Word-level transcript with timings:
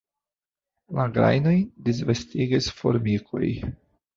La 0.99 1.05
grajnojn 1.17 1.61
disvastigas 1.91 2.73
formikoj. 2.81 3.47